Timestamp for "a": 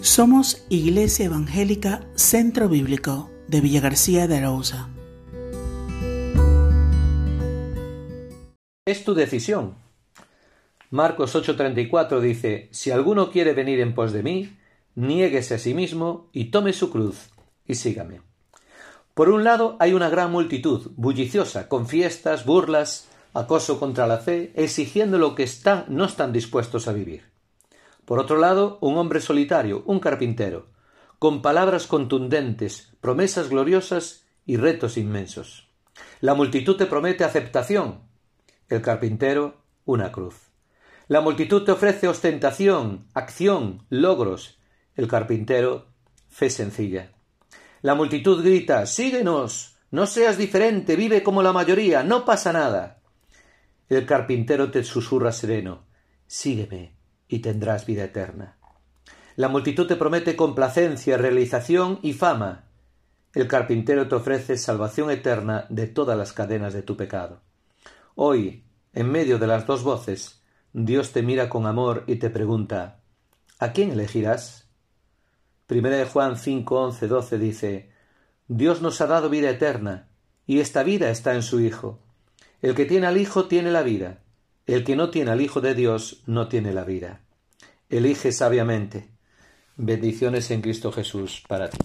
15.56-15.58, 26.86-26.92, 73.60-73.72